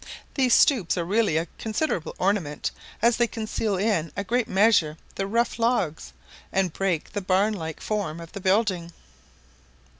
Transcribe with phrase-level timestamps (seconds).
[0.33, 2.71] These stoups are really a considerable ornament,
[3.03, 6.11] as they conceal in a great measure the rough logs,
[6.51, 8.93] and break the barn like form of the building.